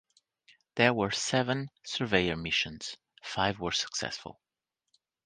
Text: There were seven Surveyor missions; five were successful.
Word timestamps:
There 0.77 0.95
were 0.95 1.11
seven 1.11 1.69
Surveyor 1.85 2.35
missions; 2.35 2.97
five 3.21 3.59
were 3.59 3.71
successful. 3.71 4.41